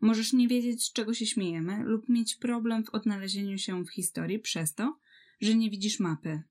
Możesz 0.00 0.32
nie 0.32 0.48
wiedzieć, 0.48 0.84
z 0.84 0.92
czego 0.92 1.14
się 1.14 1.26
śmiejemy, 1.26 1.84
lub 1.84 2.08
mieć 2.08 2.36
problem 2.36 2.84
w 2.84 2.90
odnalezieniu 2.90 3.58
się 3.58 3.84
w 3.84 3.90
historii 3.90 4.38
przez 4.38 4.74
to, 4.74 4.98
że 5.40 5.54
nie 5.54 5.70
widzisz 5.70 6.00
mapy. 6.00 6.42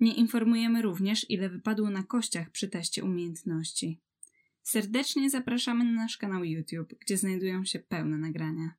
Nie 0.00 0.14
informujemy 0.14 0.82
również, 0.82 1.30
ile 1.30 1.48
wypadło 1.48 1.90
na 1.90 2.02
kościach 2.02 2.50
przy 2.50 2.68
teście 2.68 3.04
umiejętności. 3.04 4.00
Serdecznie 4.62 5.30
zapraszamy 5.30 5.84
na 5.84 5.92
nasz 5.92 6.16
kanał 6.16 6.44
YouTube, 6.44 6.94
gdzie 7.00 7.16
znajdują 7.16 7.64
się 7.64 7.78
pełne 7.78 8.18
nagrania. 8.18 8.74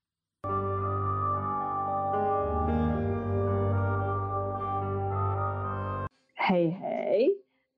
Hej, 6.36 6.76
hej. 6.82 7.30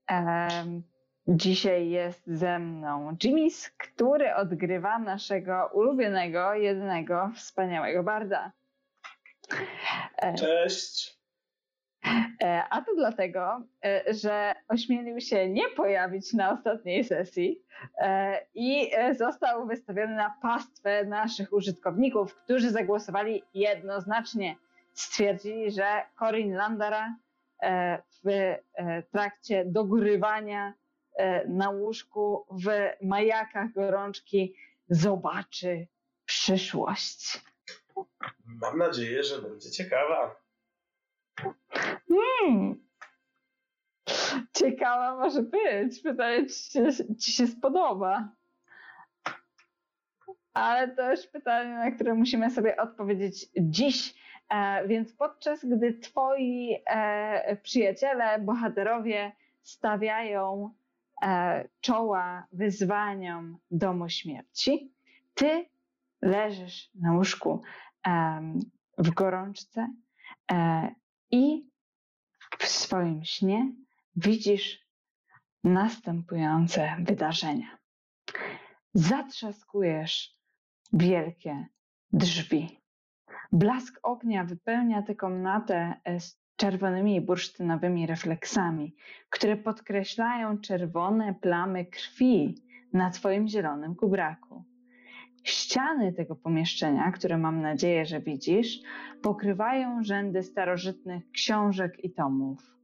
Um, 0.09 0.83
Dzisiaj 1.27 1.89
jest 1.89 2.27
ze 2.27 2.59
mną 2.59 3.11
Jimmy's, 3.23 3.69
który 3.77 4.35
odgrywa 4.35 4.99
naszego 4.99 5.69
ulubionego, 5.73 6.53
jedynego, 6.53 7.31
wspaniałego 7.35 8.03
barda. 8.03 8.51
E, 10.17 10.33
Cześć. 10.33 11.21
E, 12.43 12.63
a 12.69 12.81
to 12.81 12.95
dlatego, 12.95 13.61
e, 13.85 14.13
że 14.13 14.53
ośmielił 14.67 15.21
się 15.21 15.49
nie 15.49 15.69
pojawić 15.69 16.33
na 16.33 16.51
ostatniej 16.51 17.03
sesji 17.03 17.61
i 18.53 18.91
został 19.17 19.67
wystawiony 19.67 20.15
na 20.15 20.35
pastwę 20.41 21.05
naszych 21.05 21.53
użytkowników, 21.53 22.35
którzy 22.35 22.71
zagłosowali 22.71 23.43
jednoznacznie. 23.53 24.55
Stwierdzili, 24.93 25.71
że 25.71 26.01
Corin 26.19 26.53
Landara 26.53 27.15
w 28.23 28.57
trakcie 29.11 29.65
dogrywania 29.65 30.73
na 31.47 31.69
łóżku 31.69 32.45
w 32.51 32.89
majakach 33.01 33.73
gorączki 33.73 34.55
zobaczy 34.89 35.87
przyszłość. 36.25 37.41
Mam 38.45 38.77
nadzieję, 38.77 39.23
że 39.23 39.41
będzie 39.41 39.71
ciekawa. 39.71 40.35
Hmm. 42.07 42.87
Ciekawa 44.57 45.15
może 45.15 45.43
być. 45.43 46.01
Pytanie, 46.03 46.45
czy 46.45 46.53
się, 46.53 47.15
ci 47.15 47.31
się 47.31 47.47
spodoba. 47.47 48.29
Ale 50.53 50.95
to 50.95 51.11
już 51.11 51.27
pytanie, 51.27 51.73
na 51.73 51.91
które 51.91 52.13
musimy 52.13 52.51
sobie 52.51 52.77
odpowiedzieć 52.77 53.49
dziś. 53.59 54.13
E, 54.49 54.87
więc 54.87 55.13
podczas 55.13 55.65
gdy 55.65 55.93
twoi 55.93 56.83
e, 56.85 57.55
przyjaciele, 57.55 58.39
bohaterowie 58.39 59.31
stawiają 59.63 60.73
E, 60.75 60.80
czoła 61.81 62.47
wyzwaniom 62.51 63.57
domu 63.71 64.09
śmierci, 64.09 64.93
ty 65.33 65.65
leżysz 66.21 66.89
na 66.95 67.13
łóżku 67.13 67.61
w 68.97 69.09
gorączce 69.09 69.93
e, 70.51 70.95
i 71.31 71.69
w 72.59 72.67
swoim 72.67 73.23
śnie 73.23 73.71
widzisz 74.15 74.87
następujące 75.63 76.95
wydarzenia. 76.99 77.77
Zatrzaskujesz 78.93 80.37
wielkie 80.93 81.67
drzwi. 82.13 82.81
Blask 83.51 83.99
ognia 84.03 84.43
wypełnia 84.43 85.01
tę 85.01 85.15
komnatę 85.15 86.01
czerwonymi 86.61 87.21
bursztynowymi 87.21 88.07
refleksami, 88.07 88.95
które 89.29 89.57
podkreślają 89.57 90.57
czerwone 90.57 91.35
plamy 91.41 91.85
krwi 91.85 92.55
na 92.93 93.09
Twoim 93.09 93.47
zielonym 93.47 93.95
kubraku. 93.95 94.63
Ściany 95.43 96.13
tego 96.13 96.35
pomieszczenia, 96.35 97.11
które 97.11 97.37
mam 97.37 97.61
nadzieję, 97.61 98.05
że 98.05 98.19
widzisz, 98.19 98.79
pokrywają 99.21 100.03
rzędy 100.03 100.43
starożytnych 100.43 101.31
książek 101.31 102.03
i 102.03 102.11
tomów. 102.13 102.77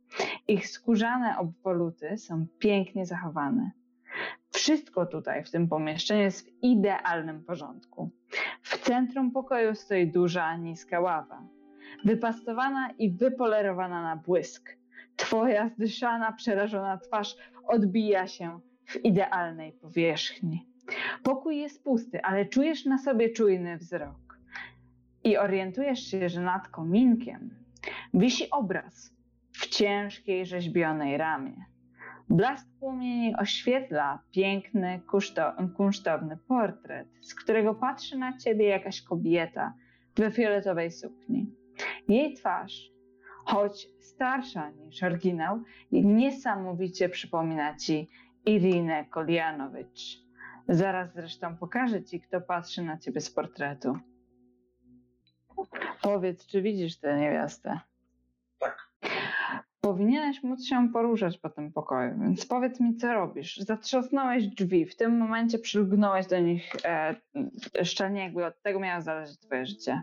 Ich 0.47 0.67
skórzane 0.67 1.37
obwoluty 1.37 2.17
są 2.17 2.45
pięknie 2.59 3.05
zachowane. 3.05 3.71
Wszystko 4.51 5.05
tutaj 5.05 5.43
w 5.43 5.51
tym 5.51 5.67
pomieszczeniu 5.67 6.21
jest 6.21 6.45
w 6.45 6.63
idealnym 6.63 7.43
porządku. 7.43 8.09
W 8.61 8.77
centrum 8.77 9.31
pokoju 9.31 9.75
stoi 9.75 10.07
duża, 10.07 10.55
niska 10.55 10.99
ława 10.99 11.56
wypastowana 12.05 12.91
i 12.91 13.11
wypolerowana 13.11 14.01
na 14.01 14.15
błysk. 14.15 14.77
Twoja 15.15 15.69
zdyszana, 15.69 16.31
przerażona 16.31 16.97
twarz 16.97 17.35
odbija 17.67 18.27
się 18.27 18.59
w 18.85 19.05
idealnej 19.05 19.73
powierzchni. 19.73 20.67
Pokój 21.23 21.57
jest 21.57 21.83
pusty, 21.83 22.21
ale 22.21 22.45
czujesz 22.45 22.85
na 22.85 22.97
sobie 22.97 23.29
czujny 23.29 23.77
wzrok. 23.77 24.39
I 25.23 25.37
orientujesz 25.37 25.99
się, 25.99 26.29
że 26.29 26.41
nad 26.41 26.67
kominkiem 26.67 27.49
wisi 28.13 28.49
obraz 28.49 29.13
w 29.51 29.67
ciężkiej 29.67 30.45
rzeźbionej 30.45 31.17
ramie. 31.17 31.65
Blask 32.29 32.67
płomieni 32.79 33.35
oświetla 33.35 34.19
piękny, 34.31 35.01
kunsztowny 35.77 36.37
portret, 36.47 37.07
z 37.21 37.35
którego 37.35 37.75
patrzy 37.75 38.17
na 38.17 38.37
ciebie 38.37 38.67
jakaś 38.67 39.01
kobieta 39.01 39.73
we 40.15 40.31
fioletowej 40.31 40.91
sukni. 40.91 41.51
Jej 42.07 42.33
twarz, 42.33 42.91
choć 43.45 43.87
starsza 43.99 44.69
niż 44.69 45.03
oryginał, 45.03 45.63
niesamowicie 45.91 47.09
przypomina 47.09 47.75
ci 47.75 48.09
Irinę 48.45 49.05
Kolianowicz. 49.05 50.27
Zaraz 50.69 51.13
zresztą 51.13 51.57
pokażę 51.57 52.03
ci, 52.03 52.21
kto 52.21 52.41
patrzy 52.41 52.81
na 52.81 52.97
ciebie 52.97 53.21
z 53.21 53.31
portretu. 53.31 53.97
Powiedz, 56.01 56.47
czy 56.47 56.61
widzisz 56.61 56.99
tę 56.99 57.19
niewiastę? 57.19 57.79
Tak. 58.59 58.87
Powinieneś 59.81 60.43
móc 60.43 60.65
się 60.65 60.89
poruszać 60.93 61.37
po 61.37 61.49
tym 61.49 61.71
pokoju, 61.71 62.19
więc 62.21 62.45
powiedz 62.45 62.79
mi, 62.79 62.95
co 62.95 63.13
robisz. 63.13 63.57
Zatrzasnąłeś 63.57 64.47
drzwi, 64.47 64.85
w 64.85 64.95
tym 64.95 65.17
momencie 65.17 65.59
przylgnąłeś 65.59 66.27
do 66.27 66.39
nich 66.39 66.71
e, 66.85 67.15
szczelnie, 67.83 68.23
jakby 68.23 68.45
od 68.45 68.61
tego 68.61 68.79
miało 68.79 69.01
zależeć 69.01 69.39
twoje 69.39 69.65
życie 69.65 70.01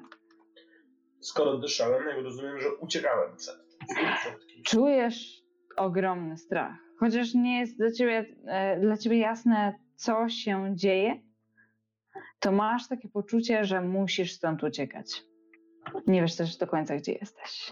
skoro 1.24 1.58
dyszałem, 1.58 2.08
jak 2.08 2.24
rozumiem, 2.24 2.60
że 2.60 2.74
uciekałem 2.74 3.36
przed, 3.36 3.56
kimś. 3.78 4.64
Czujesz 4.64 5.42
ogromny 5.76 6.38
strach. 6.38 6.76
Chociaż 7.00 7.34
nie 7.34 7.60
jest 7.60 7.76
dla 7.76 7.92
ciebie, 7.92 8.36
e, 8.46 8.80
dla 8.80 8.96
ciebie 8.96 9.18
jasne, 9.18 9.78
co 9.96 10.28
się 10.28 10.72
dzieje, 10.74 11.20
to 12.40 12.52
masz 12.52 12.88
takie 12.88 13.08
poczucie, 13.08 13.64
że 13.64 13.80
musisz 13.80 14.32
stąd 14.32 14.62
uciekać. 14.62 15.22
Nie 16.06 16.22
wiesz 16.22 16.36
też 16.36 16.56
do 16.56 16.66
końca, 16.66 16.96
gdzie 16.96 17.12
jesteś. 17.12 17.70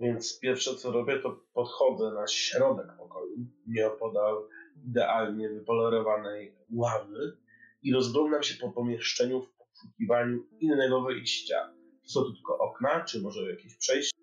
Więc 0.00 0.40
pierwsze 0.40 0.74
co 0.74 0.92
robię, 0.92 1.18
to 1.18 1.40
podchodzę 1.52 2.10
na 2.14 2.26
środek 2.26 2.86
pokoju, 2.98 3.36
nieopodal 3.66 4.48
idealnie 4.86 5.48
wypolerowanej 5.48 6.54
ławy 6.72 7.36
i 7.82 7.92
rozglądam 7.92 8.42
się 8.42 8.54
po 8.60 8.72
pomieszczeniu 8.72 9.42
w 9.42 9.53
poszukiwaniu 9.74 10.38
innego 10.60 11.02
wyjścia. 11.02 11.72
Są 12.04 12.20
to 12.20 12.32
tylko 12.32 12.58
okna, 12.58 13.04
czy 13.04 13.22
może 13.22 13.50
jakieś 13.50 13.76
przejście? 13.76 14.18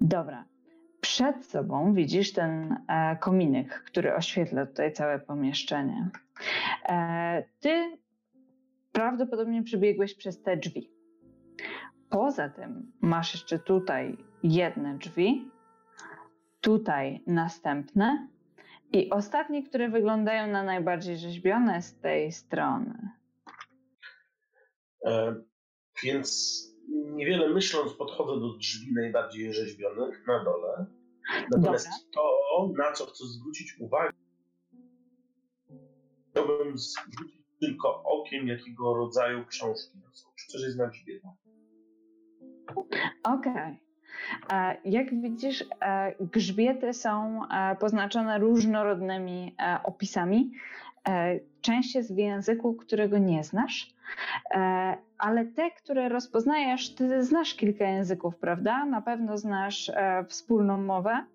Dobra. 0.00 0.44
Przed 1.00 1.46
sobą 1.46 1.94
widzisz 1.94 2.32
ten 2.32 2.76
e, 2.88 3.16
kominek, 3.16 3.82
który 3.86 4.14
oświetla 4.14 4.66
tutaj 4.66 4.92
całe 4.92 5.18
pomieszczenie. 5.18 6.10
E, 6.88 7.44
ty 7.60 7.98
prawdopodobnie 8.92 9.62
przebiegłeś 9.62 10.14
przez 10.14 10.42
te 10.42 10.56
drzwi. 10.56 10.90
Poza 12.10 12.48
tym 12.48 12.92
masz 13.00 13.34
jeszcze 13.34 13.58
tutaj 13.58 14.16
jedne 14.42 14.98
drzwi, 14.98 15.50
tutaj 16.60 17.22
następne 17.26 18.28
i 18.92 19.10
ostatnie, 19.10 19.62
które 19.62 19.88
wyglądają 19.88 20.52
na 20.52 20.62
najbardziej 20.62 21.16
rzeźbione 21.16 21.82
z 21.82 21.98
tej 22.00 22.32
strony. 22.32 23.08
E, 25.04 25.34
więc 26.02 26.58
niewiele 26.88 27.48
myśląc 27.48 27.92
podchodzę 27.92 28.40
do 28.40 28.48
drzwi 28.58 28.94
najbardziej 28.94 29.54
rzeźbionych 29.54 30.26
na 30.26 30.44
dole. 30.44 30.86
Natomiast 31.50 31.86
Dobra. 31.86 32.10
to, 32.14 32.72
na 32.82 32.92
co 32.92 33.06
chcę 33.06 33.24
zwrócić 33.24 33.76
uwagę, 33.80 34.12
chciałbym 36.30 36.78
zwrócić 36.78 37.42
tylko 37.60 38.02
okiem, 38.02 38.48
jakiego 38.48 38.94
rodzaju 38.94 39.46
książki 39.46 40.00
to 40.00 40.16
są. 40.16 40.28
Czy 40.36 40.46
coś 40.46 40.62
jest 40.62 40.78
na 40.78 40.86
grzbiecie? 40.86 41.28
Okej. 43.24 43.52
Okay. 43.52 43.78
E, 44.52 44.80
jak 44.84 45.20
widzisz, 45.20 45.64
e, 45.80 46.14
grzbiety 46.20 46.94
są 46.94 47.40
poznaczone 47.80 48.38
różnorodnymi 48.38 49.56
opisami. 49.84 50.52
Część 51.60 51.94
jest 51.94 52.14
w 52.14 52.18
języku, 52.18 52.74
którego 52.74 53.18
nie 53.18 53.44
znasz, 53.44 53.94
ale 55.18 55.44
te, 55.46 55.70
które 55.70 56.08
rozpoznajesz, 56.08 56.94
ty 56.94 57.24
znasz 57.24 57.54
kilka 57.54 57.84
języków, 57.84 58.36
prawda? 58.36 58.84
Na 58.84 59.02
pewno 59.02 59.38
znasz 59.38 59.92
wspólną 60.28 60.78
mowę. 60.78 61.26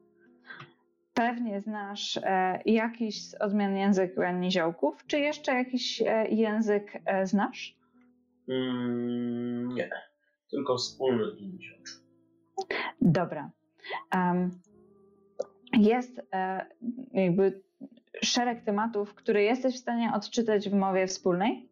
Pewnie 1.13 1.61
znasz 1.61 2.19
jakiś 2.65 3.29
z 3.29 3.33
odmian 3.35 3.75
języka 3.75 4.31
niziołków. 4.31 5.05
Czy 5.07 5.19
jeszcze 5.19 5.53
jakiś 5.53 6.03
język 6.29 7.01
znasz? 7.23 7.77
Mm, 8.49 9.67
nie, 9.75 9.89
tylko 10.51 10.77
wspólny 10.77 11.25
niziołczy. 11.41 11.93
Dobra. 13.01 13.51
Um, 14.15 14.51
jest 15.73 16.21
e, 16.33 16.65
jakby 17.13 17.61
szereg 18.23 18.63
tematów, 18.63 19.13
które 19.13 19.43
jesteś 19.43 19.75
w 19.75 19.79
stanie 19.79 20.11
odczytać 20.15 20.69
w 20.69 20.73
mowie 20.73 21.07
wspólnej. 21.07 21.69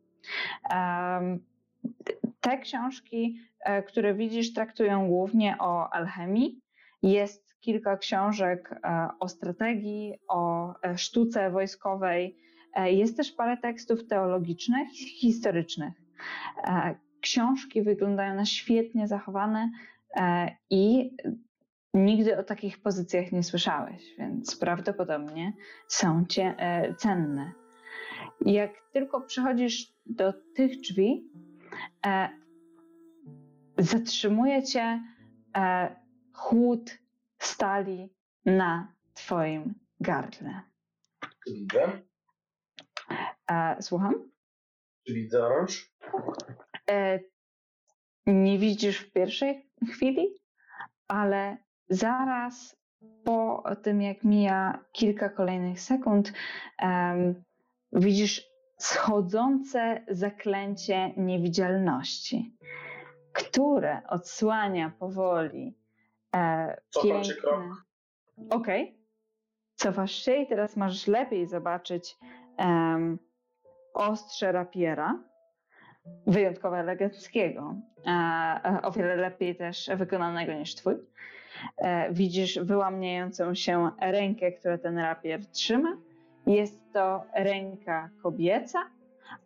Te 2.41 2.57
książki, 2.57 3.39
e, 3.59 3.83
które 3.83 4.13
widzisz, 4.13 4.53
traktują 4.53 5.07
głównie 5.07 5.55
o 5.59 5.93
alchemii. 5.93 6.59
Jest 7.03 7.55
kilka 7.59 7.97
książek 7.97 8.71
e, 8.83 9.09
o 9.19 9.27
strategii, 9.27 10.13
o 10.27 10.73
e, 10.83 10.97
sztuce 10.97 11.51
wojskowej. 11.51 12.37
Jest 12.85 13.17
też 13.17 13.31
parę 13.31 13.57
tekstów 13.57 14.07
teologicznych, 14.07 14.89
historycznych. 14.91 15.93
Książki 17.21 17.81
wyglądają 17.81 18.35
na 18.35 18.45
świetnie 18.45 19.07
zachowane, 19.07 19.71
I 20.69 21.11
nigdy 21.95 22.37
o 22.37 22.43
takich 22.43 22.81
pozycjach 22.81 23.31
nie 23.31 23.43
słyszałeś, 23.43 24.15
więc 24.17 24.57
prawdopodobnie 24.57 25.53
są 25.87 26.25
cię 26.25 26.55
e, 26.57 26.95
cenne. 26.95 27.51
Jak 28.41 28.71
tylko 28.91 29.21
przychodzisz 29.21 29.93
do 30.05 30.33
tych 30.55 30.79
drzwi, 30.81 31.31
e, 32.05 32.29
zatrzymuje 33.77 34.63
cię 34.63 35.03
chłód 36.33 36.97
stali 37.39 38.13
na 38.45 38.93
twoim 39.13 39.73
gardle. 39.99 40.61
Widzę. 41.47 42.01
Słucham? 43.81 44.31
Czy 45.07 45.13
widzę 45.13 45.45
oręż? 45.45 45.95
Nie 48.25 48.59
widzisz 48.59 48.97
w 48.99 49.11
pierwszej 49.11 49.69
chwili, 49.91 50.27
ale 51.07 51.64
zaraz 51.89 52.77
po 53.23 53.63
tym, 53.83 54.01
jak 54.01 54.23
mija 54.23 54.79
kilka 54.91 55.29
kolejnych 55.29 55.81
sekund, 55.81 56.33
um, 56.81 57.43
widzisz 57.93 58.43
schodzące 58.77 60.03
zaklęcie 60.07 61.13
niewidzialności, 61.17 62.57
które 63.33 64.01
odsłania 64.07 64.91
powoli 64.99 65.77
e, 66.35 66.77
krok. 67.41 67.85
Okej. 68.49 68.83
Okay. 68.83 69.05
Cofasz 69.75 70.11
się 70.11 70.35
i 70.35 70.47
teraz 70.47 70.77
możesz 70.77 71.07
lepiej 71.07 71.47
zobaczyć 71.47 72.17
um, 72.57 73.19
ostrze 73.93 74.51
rapiera 74.51 75.23
wyjątkowo 76.27 76.77
eleganckiego, 76.77 77.75
o 78.83 78.91
wiele 78.91 79.15
lepiej 79.15 79.55
też 79.55 79.89
wykonanego 79.95 80.53
niż 80.53 80.75
twój. 80.75 80.95
E, 81.77 82.13
widzisz 82.13 82.59
wyłamniającą 82.59 83.55
się 83.55 83.91
rękę, 84.01 84.51
która 84.51 84.77
ten 84.77 84.97
rapier 84.97 85.45
trzyma. 85.45 85.97
Jest 86.47 86.93
to 86.93 87.23
ręka 87.35 88.09
kobieca 88.23 88.79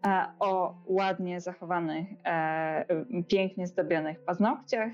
e, 0.06 0.26
o 0.40 0.76
ładnie 0.86 1.42
zachowanych, 1.42 2.08
e, 2.26 2.86
pięknie 3.28 3.68
zdobionych 3.68 4.20
paznokciach, 4.20 4.92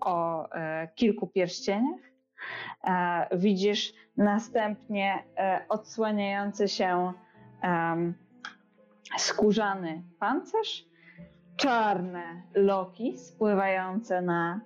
o 0.00 0.48
kilku 0.94 1.26
pierścieniach. 1.26 2.00
Widzisz 3.32 3.92
następnie 4.16 5.22
odsłaniający 5.68 6.68
się 6.68 7.12
skórzany 9.18 10.02
pancerz, 10.18 10.84
czarne 11.56 12.42
loki 12.54 13.18
spływające 13.18 14.22
na 14.22 14.60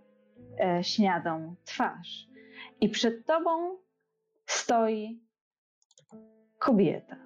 śniadą 0.83 1.55
twarz. 1.65 2.27
I 2.81 2.89
przed 2.89 3.27
tobą 3.27 3.79
stoi 4.47 5.21
kobieta, 6.59 7.17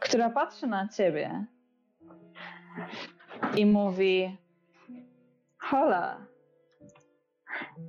która 0.00 0.30
patrzy 0.30 0.66
na 0.66 0.88
ciebie 0.88 1.46
i 3.56 3.66
mówi: 3.66 4.36
Hola, 5.58 6.26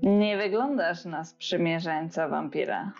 nie 0.02 0.38
wyglądasz 0.38 1.06
na 1.06 1.24
sprzymierzeńca 1.24 2.28
wampira. 2.28 2.94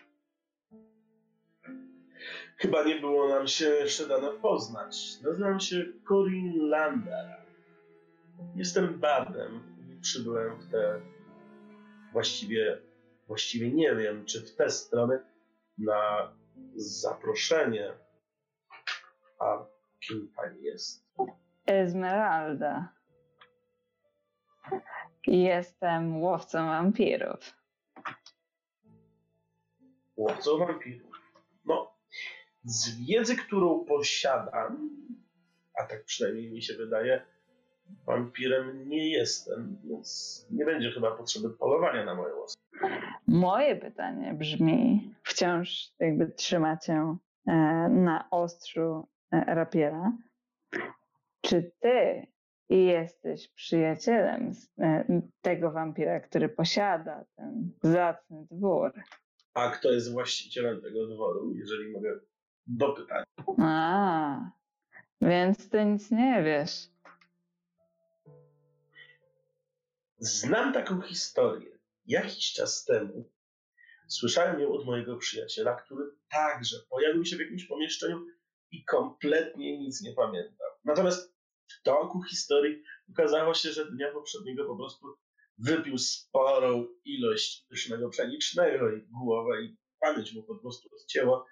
Chyba 2.58 2.84
nie 2.84 2.96
było 2.96 3.30
nam 3.30 3.48
się 3.48 3.66
jeszcze 3.66 4.08
dano 4.08 4.32
poznać. 4.32 5.22
Nazywam 5.24 5.60
się 5.60 5.86
Corin 6.08 6.70
Lander. 6.70 7.38
Jestem 8.56 9.00
bardem 9.00 9.60
i 9.73 9.73
przybyłem 10.04 10.60
w 10.60 10.72
te 10.72 11.02
właściwie, 12.12 12.82
właściwie 13.28 13.72
nie 13.72 13.96
wiem, 13.96 14.26
czy 14.26 14.42
w 14.42 14.56
te 14.56 14.70
strony 14.70 15.20
na 15.78 16.34
zaproszenie. 16.76 17.94
A 19.40 19.66
kim 20.08 20.32
pani 20.36 20.64
jest? 20.64 21.06
Esmeralda. 21.66 22.94
Jestem 25.28 26.22
łowcą 26.22 26.68
wampirów. 26.68 27.54
Łowcą 30.18 30.58
wampirów? 30.58 31.12
No, 31.66 31.98
z 32.64 33.06
wiedzy, 33.08 33.36
którą 33.36 33.86
posiadam, 33.86 34.90
a 35.80 35.84
tak 35.84 36.04
przynajmniej 36.04 36.52
mi 36.52 36.62
się 36.62 36.74
wydaje, 36.74 37.26
wampirem 38.06 38.90
nie 38.90 39.10
jestem, 39.10 39.78
więc 39.84 40.48
nie 40.52 40.66
będzie 40.66 40.92
chyba 40.92 41.12
potrzeby 41.12 41.50
polowania 41.50 42.06
na 42.06 42.16
moje 42.16 42.36
łosy. 42.36 42.58
Moje 43.28 43.76
pytanie 43.76 44.34
brzmi, 44.34 45.14
wciąż 45.24 45.92
jakby 46.00 46.32
trzymacie 46.32 47.16
na 47.90 48.28
ostrzu 48.32 49.08
e, 49.32 49.56
rapiera. 49.56 50.12
Czy 51.42 51.72
ty 51.80 52.28
jesteś 52.70 53.48
przyjacielem 53.48 54.52
e, 54.80 55.22
tego 55.42 55.72
wampira, 55.72 56.20
który 56.20 56.50
posiada 56.50 57.26
ten 57.36 57.72
zacny 57.82 58.46
dwór? 58.52 58.92
A 59.54 59.70
kto 59.70 59.92
jest 59.92 60.12
właścicielem 60.12 60.82
tego 60.82 61.08
dworu, 61.08 61.54
jeżeli 61.56 61.92
mogę 61.92 62.20
do 62.68 62.94
pytania. 62.94 63.26
A, 63.58 64.52
więc 65.22 65.70
ty 65.70 65.86
nic 65.86 66.12
nie 66.12 66.44
wiesz. 66.44 66.93
Znam 70.24 70.74
taką 70.74 71.02
historię. 71.02 71.80
Jakiś 72.06 72.54
czas 72.54 72.86
temu 72.86 73.32
słyszałem 74.08 74.60
ją 74.60 74.72
od 74.72 74.86
mojego 74.86 75.18
przyjaciela, 75.18 75.76
który 75.76 76.06
także 76.30 76.78
pojawił 76.90 77.26
się 77.26 77.36
w 77.36 77.40
jakimś 77.40 77.66
pomieszczeniu 77.66 78.26
i 78.72 78.86
kompletnie 78.86 79.80
nic 79.80 80.02
nie 80.02 80.14
pamiętał. 80.14 80.68
Natomiast 80.86 81.36
w 81.68 81.84
toku 81.84 82.24
historii 82.24 82.84
okazało 83.12 83.54
się, 83.54 83.72
że 83.72 83.92
dnia 83.92 84.12
poprzedniego 84.12 84.66
po 84.66 84.78
prostu 84.78 85.18
wypił 85.58 85.98
sporą 85.98 86.88
ilość 87.06 87.66
pysznego 87.70 88.10
pszenicznego 88.10 88.96
i 88.96 89.02
głowę 89.02 89.62
i 89.62 89.78
pamięć 90.00 90.34
mu 90.34 90.44
po 90.44 90.56
prostu 90.56 90.90
odcięła 90.96 91.46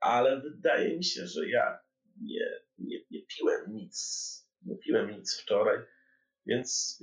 ale 0.00 0.40
wydaje 0.40 0.96
mi 0.96 1.04
się, 1.04 1.26
że 1.26 1.48
ja 1.48 1.78
nie, 2.20 2.60
nie, 2.78 2.98
nie 3.10 3.22
piłem 3.22 3.72
nic. 3.74 4.48
Nie 4.62 4.76
piłem 4.76 5.10
nic 5.10 5.40
wczoraj, 5.40 5.78
więc 6.48 6.98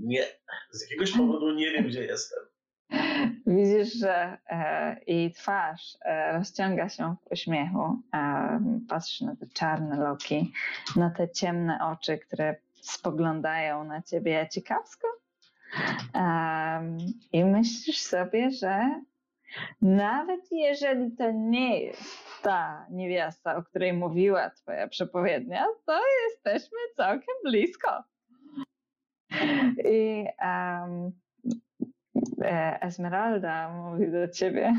nie. 0.00 0.22
Z 0.70 0.82
jakiegoś 0.82 1.12
powodu 1.12 1.54
nie 1.54 1.70
wiem, 1.70 1.86
gdzie 1.86 2.04
jestem. 2.04 2.38
Widzisz, 3.46 3.92
że 3.94 4.38
e, 4.50 4.96
jej 5.06 5.32
twarz 5.32 5.98
e, 6.00 6.32
rozciąga 6.32 6.88
się 6.88 7.16
w 7.22 7.32
uśmiechu. 7.32 8.02
E, 8.14 8.60
patrzy 8.88 9.24
na 9.24 9.36
te 9.36 9.46
czarne 9.46 9.96
loki, 9.96 10.52
na 10.96 11.10
te 11.10 11.30
ciemne 11.30 11.78
oczy, 11.82 12.18
które 12.18 12.56
spoglądają 12.80 13.84
na 13.84 14.02
ciebie 14.02 14.48
ciekawsko. 14.52 15.08
E, 16.14 16.96
I 17.32 17.44
myślisz 17.44 17.98
sobie, 17.98 18.50
że 18.50 19.00
Nawet 19.82 20.52
jeżeli 20.52 21.16
to 21.16 21.30
nie 21.30 21.80
jest 21.84 22.42
ta 22.42 22.86
niewiasta, 22.90 23.56
o 23.56 23.62
której 23.62 23.92
mówiła 23.92 24.50
twoja 24.50 24.88
przepowiednia, 24.88 25.66
to 25.86 26.00
jesteśmy 26.28 26.78
całkiem 26.96 27.34
blisko. 27.44 28.04
I 29.84 30.24
um, 30.44 31.12
Esmeralda 32.80 33.68
mówi 33.68 34.12
do 34.12 34.28
ciebie, 34.28 34.74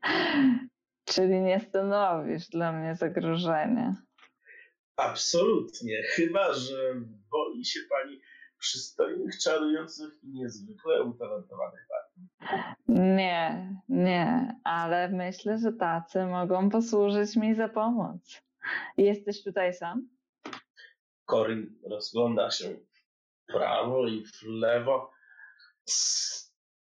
czyli 1.12 1.40
nie 1.40 1.60
stanowisz 1.60 2.48
dla 2.48 2.72
mnie 2.72 2.94
zagrożenia. 2.94 3.94
Absolutnie, 4.96 6.02
chyba 6.02 6.54
że 6.54 6.94
boi 7.30 7.64
się 7.64 7.80
pani 7.90 8.20
przystojnych, 8.58 9.38
czarujących 9.38 10.10
i 10.22 10.28
niezwykle 10.28 11.02
utalentowanych 11.02 11.86
pani. 11.88 12.28
Nie, 12.88 13.74
nie, 13.88 14.54
ale 14.64 15.08
myślę, 15.08 15.58
że 15.58 15.72
tacy 15.72 16.26
mogą 16.26 16.70
posłużyć 16.70 17.36
mi 17.36 17.54
za 17.54 17.68
pomoc. 17.68 18.42
Jesteś 18.96 19.44
tutaj 19.44 19.74
sam? 19.74 20.08
Corin 21.30 21.78
rozgląda 21.90 22.50
się 22.50 22.76
prawo 23.52 24.08
i 24.08 24.24
w 24.24 24.42
lewo. 24.42 25.10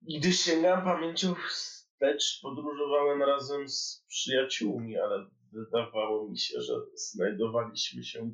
Gdy 0.03 0.33
sięgam 0.33 0.85
pamięcią 0.85 1.35
wstecz, 1.35 2.41
podróżowałem 2.43 3.23
razem 3.23 3.69
z 3.69 4.05
przyjaciółmi, 4.09 4.99
ale 4.99 5.27
wydawało 5.53 6.29
mi 6.29 6.39
się, 6.39 6.61
że 6.61 6.75
znajdowaliśmy 6.95 8.05
się 8.05 8.31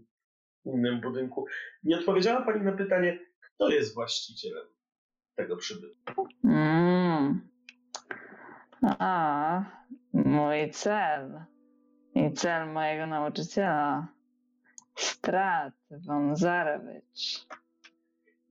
w 0.64 0.66
innym 0.66 1.00
budynku. 1.00 1.46
Nie 1.82 1.98
odpowiedziała 1.98 2.42
Pani 2.42 2.64
na 2.64 2.72
pytanie, 2.72 3.18
kto 3.40 3.68
jest 3.68 3.94
właścicielem 3.94 4.66
tego 5.34 5.56
przybytku. 5.56 6.28
Mm. 6.44 7.48
A, 8.82 9.64
mój 10.12 10.70
cel. 10.70 11.44
I 12.14 12.32
cel 12.32 12.72
mojego 12.72 13.06
nauczyciela. 13.06 14.08
Strat 14.94 15.74
von 15.90 16.36
Zarewicz. 16.36 17.46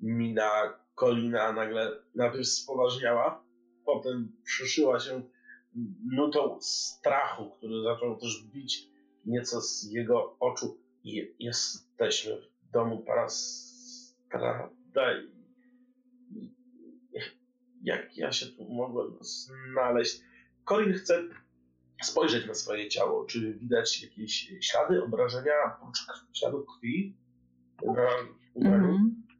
Mina 0.01 0.79
Kolina 0.95 1.51
nagle 1.51 1.91
najpierw 2.15 2.47
spoważniała, 2.47 3.43
potem 3.85 4.31
przyszyła 4.43 4.99
się 4.99 5.21
nutą 6.11 6.61
strachu, 6.61 7.49
który 7.49 7.83
zaczął 7.83 8.17
też 8.17 8.43
bić 8.53 8.87
nieco 9.25 9.61
z 9.61 9.83
jego 9.83 10.35
oczu. 10.39 10.77
I 11.03 11.35
jesteśmy 11.39 12.41
w 12.41 12.71
domu 12.71 12.99
pana 12.99 13.29
Strada. 13.29 14.69
Jak 17.83 18.17
ja 18.17 18.31
się 18.31 18.45
tu 18.45 18.69
mogłem 18.69 19.17
znaleźć? 19.21 20.21
Colin 20.65 20.93
chce 20.93 21.23
spojrzeć 22.03 22.47
na 22.47 22.53
swoje 22.53 22.89
ciało. 22.89 23.25
Czy 23.25 23.53
widać 23.53 24.03
jakieś 24.03 24.53
ślady, 24.61 25.03
obrażenia, 25.03 25.51
oprócz 25.81 25.97
śladów 26.33 26.65
krwi 26.75 27.17
na 27.81 27.91
ubraniu? 27.91 28.35
Mm 28.55 28.81
-hmm. 28.81 29.30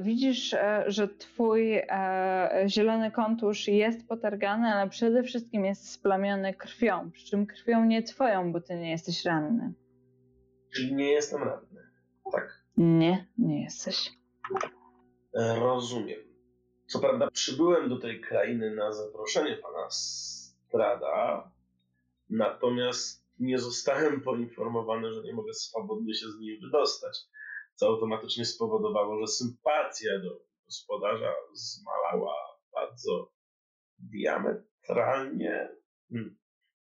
Widzisz, 0.00 0.54
e, 0.54 0.84
że 0.86 1.08
twój 1.08 1.74
e, 1.74 2.64
zielony 2.66 3.10
kontusz 3.10 3.68
jest 3.68 4.08
potargany, 4.08 4.68
ale 4.68 4.90
przede 4.90 5.22
wszystkim 5.22 5.64
jest 5.64 5.90
splamiony 5.90 6.54
krwią. 6.54 7.10
Przy 7.10 7.26
czym 7.26 7.46
krwią 7.46 7.84
nie 7.84 8.02
twoją, 8.02 8.52
bo 8.52 8.60
ty 8.60 8.74
nie 8.74 8.90
jesteś 8.90 9.24
ranny. 9.24 9.72
Czyli 10.74 10.94
nie 10.94 11.12
jestem 11.12 11.42
ranny, 11.42 11.80
tak? 12.32 12.62
Nie, 12.76 13.26
nie 13.38 13.62
jesteś. 13.62 14.12
E, 15.34 15.56
rozumiem. 15.60 16.20
Co 16.86 16.98
prawda 16.98 17.30
przybyłem 17.30 17.88
do 17.88 17.98
tej 17.98 18.20
krainy 18.20 18.74
na 18.74 18.92
zaproszenie 18.92 19.56
pana 19.56 19.90
Strada, 19.90 21.50
natomiast 22.30 23.26
nie 23.38 23.58
zostałem 23.58 24.20
poinformowany, 24.20 25.12
że 25.12 25.22
nie 25.22 25.32
mogę 25.32 25.54
swobodnie 25.54 26.14
się 26.14 26.26
z 26.26 26.40
niej 26.40 26.60
wydostać 26.60 27.18
co 27.74 27.86
automatycznie 27.86 28.44
spowodowało, 28.44 29.20
że 29.20 29.26
sympatia 29.26 30.18
do 30.22 30.40
gospodarza 30.66 31.34
zmalała 31.52 32.34
bardzo 32.72 33.32
diametralnie. 33.98 35.68
Hmm. 36.10 36.36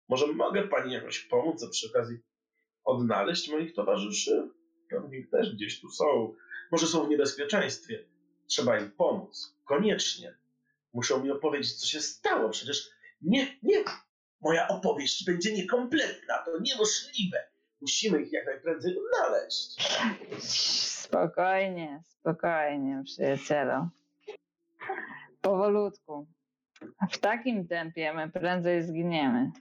Może 0.08 0.26
mogę 0.26 0.68
pani 0.68 0.92
jakoś 0.92 1.20
pomóc, 1.20 1.62
a 1.62 1.70
przy 1.70 1.90
okazji 1.90 2.18
odnaleźć 2.84 3.50
moich 3.50 3.74
towarzyszy? 3.74 4.50
Pewnie 4.90 5.26
też 5.26 5.54
gdzieś 5.54 5.80
tu 5.80 5.88
są. 5.88 6.34
Może 6.72 6.86
są 6.86 7.06
w 7.06 7.08
niebezpieczeństwie. 7.08 8.08
Trzeba 8.46 8.80
im 8.80 8.90
pomóc. 8.90 9.58
Koniecznie. 9.64 10.38
Muszą 10.92 11.24
mi 11.24 11.30
opowiedzieć, 11.30 11.74
co 11.74 11.86
się 11.86 12.00
stało. 12.00 12.48
Przecież 12.48 12.90
nie, 13.22 13.58
nie. 13.62 13.84
Moja 14.40 14.68
opowieść 14.68 15.24
będzie 15.24 15.52
niekompletna. 15.52 16.38
To 16.44 16.50
niemożliwe. 16.60 17.53
Musimy 17.84 18.22
ich 18.22 18.32
jak 18.32 18.46
najprędzej 18.46 18.94
odnaleźć. 18.98 19.88
Spokojnie, 21.02 22.02
spokojnie, 22.06 23.02
przyjacielu. 23.04 23.88
Powolutku. 25.40 26.26
W 27.12 27.18
takim 27.18 27.68
tempie 27.68 28.12
my 28.12 28.30
prędzej 28.30 28.82
zginiemy. 28.82 29.52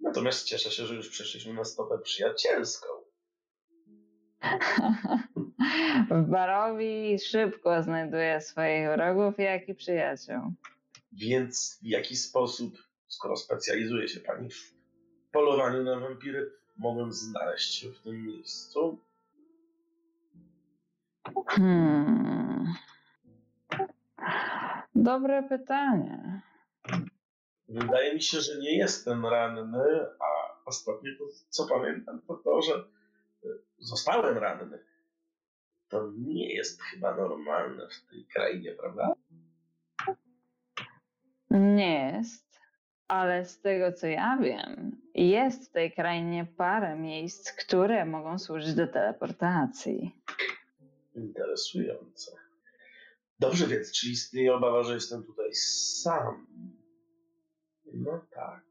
Natomiast 0.00 0.46
cieszę 0.46 0.70
się, 0.70 0.86
że 0.86 0.94
już 0.94 1.08
przeszliśmy 1.08 1.54
na 1.54 1.64
stopę 1.64 1.98
przyjacielską. 1.98 2.86
w 6.10 6.30
Barowi 6.30 7.18
szybko 7.18 7.82
znajduje 7.82 8.40
swoich 8.40 8.88
wrogów, 8.88 9.38
jak 9.38 9.68
i 9.68 9.74
przyjaciół. 9.74 10.52
Więc 11.12 11.78
w 11.82 11.86
jaki 11.86 12.16
sposób, 12.16 12.78
skoro 13.08 13.36
specjalizuje 13.36 14.08
się 14.08 14.20
pani 14.20 14.50
w 14.50 14.74
polowaniu 15.32 15.82
na 15.82 16.00
wampiry, 16.00 16.58
mogłem 16.78 17.12
znaleźć 17.12 17.74
się 17.74 17.92
w 17.92 18.00
tym 18.00 18.26
miejscu? 18.26 18.98
Hmm. 21.46 22.74
Dobre 24.94 25.42
pytanie. 25.42 26.42
Wydaje 27.68 28.14
mi 28.14 28.22
się, 28.22 28.40
że 28.40 28.58
nie 28.58 28.78
jestem 28.78 29.26
ranny, 29.26 30.06
a 30.20 30.58
ostatnio 30.64 31.10
to, 31.18 31.24
co 31.48 31.66
pamiętam, 31.66 32.20
to 32.28 32.34
to, 32.34 32.62
że 32.62 32.74
e, 32.74 33.48
zostałem 33.78 34.38
ranny. 34.38 34.78
To 35.88 36.12
nie 36.18 36.54
jest 36.54 36.82
chyba 36.82 37.16
normalne 37.16 37.88
w 37.88 38.10
tej 38.10 38.26
krainie, 38.26 38.72
prawda? 38.72 39.12
Nie 41.50 42.12
jest, 42.16 42.47
ale 43.08 43.44
z 43.44 43.60
tego 43.60 43.92
co 43.92 44.06
ja 44.06 44.38
wiem, 44.42 45.00
jest 45.14 45.70
w 45.70 45.72
tej 45.72 45.92
krainie 45.92 46.46
parę 46.56 46.96
miejsc, 46.96 47.52
które 47.52 48.04
mogą 48.04 48.38
służyć 48.38 48.74
do 48.74 48.86
teleportacji. 48.86 50.22
Interesujące. 51.14 52.32
Dobrze 53.38 53.66
więc, 53.66 53.92
czy 53.92 54.08
istnieje 54.08 54.54
obawa, 54.54 54.82
że 54.82 54.94
jestem 54.94 55.24
tutaj 55.24 55.54
sam? 55.54 56.46
No 57.92 58.26
tak. 58.30 58.68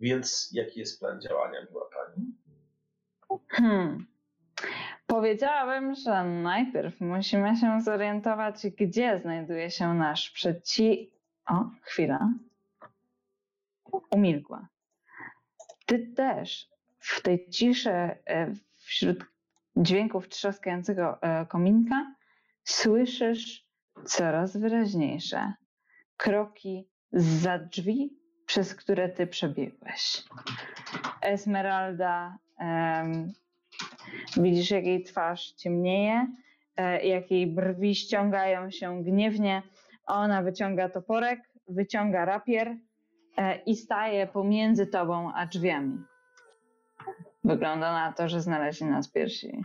Więc 0.00 0.50
jaki 0.52 0.80
jest 0.80 1.00
plan 1.00 1.20
działania, 1.20 1.66
miła 1.70 1.88
pani? 1.94 2.34
Hmm. 3.48 4.06
Powiedziałabym, 5.06 5.94
że 5.94 6.24
najpierw 6.24 7.00
musimy 7.00 7.56
się 7.56 7.80
zorientować, 7.80 8.66
gdzie 8.66 9.18
znajduje 9.18 9.70
się 9.70 9.94
nasz 9.94 10.30
przeci... 10.30 11.17
O, 11.48 11.70
chwila. 11.82 12.32
Umilkła. 14.10 14.68
Ty 15.86 16.12
też 16.16 16.68
w 16.98 17.22
tej 17.22 17.50
ciszy, 17.50 17.90
e, 17.90 18.18
wśród 18.74 19.24
dźwięków 19.76 20.28
trzaskającego 20.28 21.22
e, 21.22 21.46
kominka 21.46 22.14
słyszysz 22.64 23.66
coraz 24.04 24.56
wyraźniejsze 24.56 25.52
kroki 26.16 26.88
za 27.12 27.58
drzwi, 27.58 28.18
przez 28.46 28.74
które 28.74 29.08
ty 29.08 29.26
przebiegłeś. 29.26 30.24
Esmeralda, 31.20 32.38
widzisz, 34.36 34.70
jak 34.70 34.84
jej 34.84 35.02
twarz 35.02 35.52
ciemnieje, 35.52 36.26
e, 36.76 37.06
jak 37.06 37.30
jej 37.30 37.46
brwi 37.46 37.94
ściągają 37.94 38.70
się 38.70 39.04
gniewnie. 39.04 39.62
Ona 40.08 40.42
wyciąga 40.42 40.88
toporek, 40.88 41.40
wyciąga 41.68 42.24
rapier 42.24 42.76
e, 43.36 43.62
i 43.62 43.76
staje 43.76 44.26
pomiędzy 44.26 44.86
tobą 44.86 45.32
a 45.34 45.46
drzwiami. 45.46 45.98
Wygląda 47.44 47.92
na 47.92 48.12
to, 48.12 48.28
że 48.28 48.40
znaleźli 48.40 48.86
nas 48.86 49.12
pierwsi. 49.12 49.64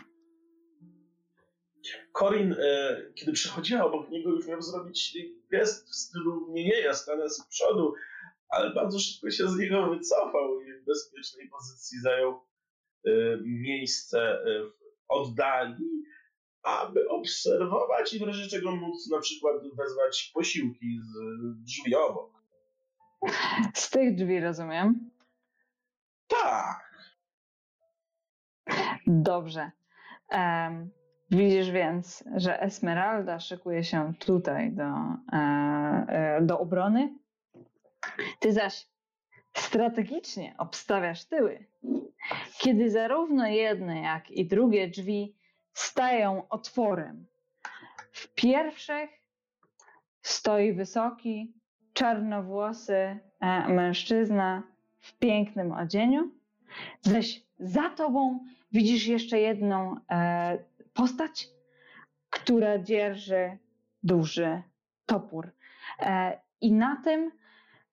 Corin, 2.14 2.54
e, 2.54 2.98
kiedy 3.16 3.32
przechodziła 3.32 3.86
obok 3.86 4.10
niego, 4.10 4.30
już 4.30 4.48
miał 4.48 4.62
zrobić 4.62 5.18
gest 5.52 5.90
w 5.90 5.96
stylu 5.96 6.48
nie, 6.50 6.64
nie, 6.64 6.80
ja 6.80 6.94
stanę 6.94 7.30
z 7.30 7.48
przodu, 7.48 7.94
ale 8.50 8.74
bardzo 8.74 9.00
szybko 9.00 9.30
się 9.30 9.48
z 9.48 9.58
niego 9.58 9.90
wycofał 9.90 10.62
i 10.62 10.74
w 10.74 10.86
bezpiecznej 10.86 11.50
pozycji 11.50 12.00
zajął 12.00 12.32
e, 13.06 13.12
miejsce 13.44 14.40
w 14.46 14.84
oddali, 15.08 16.04
aby 16.64 17.10
obserwować 17.10 18.14
i 18.14 18.20
w 18.20 18.28
razie 18.28 18.48
czego 18.48 18.76
móc 18.76 19.10
na 19.10 19.20
przykład 19.20 19.56
wezwać 19.78 20.32
posiłki 20.34 21.00
z 21.02 21.14
drzwi 21.64 21.96
obok. 21.96 22.44
Z 23.74 23.90
tych 23.90 24.16
drzwi 24.16 24.40
rozumiem. 24.40 25.10
Tak. 26.28 26.94
Dobrze. 29.08 29.72
Um, 30.32 30.92
widzisz 31.32 31.72
więc, 31.72 32.24
że 32.36 32.62
Esmeralda 32.62 33.40
szykuje 33.40 33.84
się 33.84 34.14
tutaj 34.20 34.72
do, 34.72 34.84
e, 34.84 35.38
e, 36.08 36.42
do 36.42 36.60
obrony. 36.60 37.14
Ty 38.40 38.54
zaś 38.54 38.88
strategicznie 39.54 40.56
obstawiasz 40.58 41.26
tyły. 41.26 41.66
Kiedy 42.58 42.92
zarówno 42.92 43.48
jedne, 43.48 44.02
jak 44.02 44.32
i 44.32 44.46
drugie 44.46 44.88
drzwi 44.88 45.36
stają 45.74 46.50
otworem. 46.50 47.26
W 48.12 48.34
pierwszych 48.34 49.10
stoi 50.22 50.74
wysoki, 50.74 51.54
czarnowłosy 51.94 53.20
e, 53.40 53.74
mężczyzna 53.74 54.64
w 55.00 55.18
pięknym 55.18 55.72
odzieniu, 55.72 56.32
zaś 57.02 57.44
za 57.60 57.90
tobą 57.90 58.46
widzisz 58.72 59.08
jeszcze 59.08 59.40
jedną 59.40 59.96
e, 60.12 60.58
postać, 60.94 61.48
która 62.30 62.80
dzierży 62.80 63.58
duży 64.04 64.62
topór. 65.06 65.52
E, 66.00 66.40
I 66.62 66.72
na 66.72 67.02
tym 67.04 67.32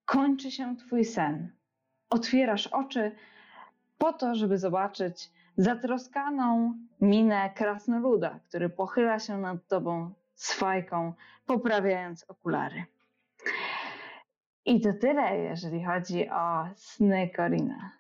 kończy 0.05 0.51
się 0.51 0.77
twój 0.77 1.05
sen. 1.05 1.53
Otwierasz 2.11 2.67
oczy 2.67 3.13
po 3.99 4.13
to, 4.13 4.35
żeby 4.35 4.59
zobaczyć 4.59 5.31
zatroskaną 5.57 6.75
minę 7.01 7.51
krasnoluda, 7.57 8.41
który 8.49 8.69
pochyla 8.69 9.19
się 9.19 9.39
nad 9.39 9.69
tobą 9.69 10.15
z 10.35 10.53
fajką, 10.53 11.13
poprawiając 11.47 12.25
okulary. 12.29 12.85
I 14.65 14.81
to 14.81 14.93
tyle, 15.01 15.37
jeżeli 15.39 15.85
chodzi 15.85 16.29
o 16.29 16.69
sny 16.77 17.31
Korina. 17.37 17.93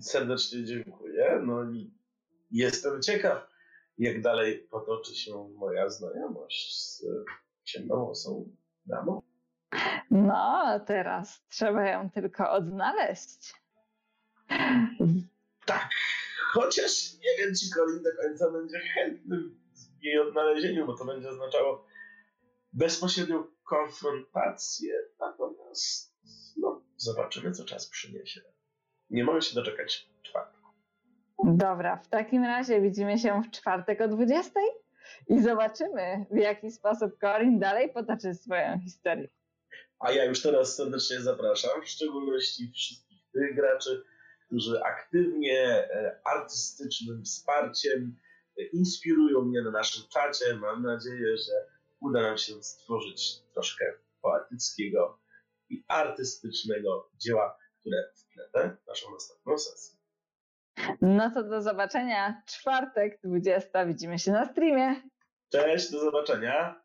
Serdecznie 0.00 0.64
dziękuję. 0.64 1.40
No 1.46 1.70
i 1.70 1.94
jestem 2.50 3.02
ciekaw, 3.02 3.48
jak 3.98 4.20
dalej 4.20 4.58
potoczy 4.70 5.14
się 5.14 5.48
moja 5.56 5.88
znajomość 5.88 6.80
z 6.80 7.04
ciemnowłosą 7.64 8.48
damą. 8.86 9.22
No, 10.10 10.80
teraz 10.86 11.44
trzeba 11.48 11.88
ją 11.88 12.10
tylko 12.10 12.50
odnaleźć. 12.50 13.54
Tak, 15.66 15.88
chociaż 16.52 17.12
nie 17.12 17.36
wiem, 17.38 17.54
czy 17.54 17.70
Colin 17.74 18.02
do 18.02 18.10
końca 18.22 18.50
będzie 18.50 18.78
chętnym 18.78 19.60
w 20.00 20.04
jej 20.04 20.18
odnalezieniu, 20.18 20.86
bo 20.86 20.96
to 20.96 21.04
będzie 21.04 21.28
oznaczało 21.28 21.86
bezpośrednią 22.72 23.44
konfrontację, 23.64 24.94
natomiast 25.20 26.14
no, 26.56 26.82
zobaczymy, 26.96 27.52
co 27.52 27.64
czas 27.64 27.86
przyniesie. 27.88 28.40
Nie 29.10 29.24
mogę 29.24 29.42
się 29.42 29.54
doczekać 29.54 30.08
czwartku. 30.22 30.68
Dobra, 31.44 31.96
w 31.96 32.08
takim 32.08 32.44
razie 32.44 32.80
widzimy 32.80 33.18
się 33.18 33.42
w 33.42 33.50
czwartek 33.50 34.00
o 34.00 34.08
20 34.08 34.60
i 35.28 35.42
zobaczymy, 35.42 36.26
w 36.30 36.36
jaki 36.36 36.70
sposób 36.70 37.18
Corin 37.20 37.58
dalej 37.58 37.92
potoczy 37.92 38.34
swoją 38.34 38.80
historię. 38.80 39.28
A 39.98 40.12
ja 40.12 40.24
już 40.24 40.42
teraz 40.42 40.76
serdecznie 40.76 41.20
zapraszam, 41.20 41.82
w 41.82 41.88
szczególności 41.88 42.72
wszystkich 42.74 43.18
tych 43.32 43.54
graczy, 43.54 44.04
którzy 44.52 44.82
aktywnie, 44.82 45.58
e, 45.68 46.20
artystycznym 46.24 47.24
wsparciem 47.24 48.16
e, 48.58 48.62
inspirują 48.62 49.42
mnie 49.42 49.62
na 49.62 49.70
naszym 49.70 50.04
czacie. 50.08 50.56
Mam 50.56 50.82
nadzieję, 50.82 51.36
że 51.36 51.52
uda 52.00 52.22
nam 52.22 52.38
się 52.38 52.62
stworzyć 52.62 53.40
troszkę 53.54 53.84
poetyckiego 54.22 55.18
i 55.68 55.84
artystycznego 55.88 57.10
dzieła, 57.16 57.58
które 57.80 57.96
wpletę 58.14 58.76
naszą 58.88 59.12
następną 59.12 59.58
sesję. 59.58 59.98
No 61.00 61.30
to 61.34 61.42
do 61.42 61.62
zobaczenia. 61.62 62.42
Czwartek, 62.46 63.20
20. 63.24 63.86
Widzimy 63.86 64.18
się 64.18 64.32
na 64.32 64.52
streamie. 64.52 65.02
Cześć, 65.52 65.90
do 65.90 66.00
zobaczenia. 66.00 66.82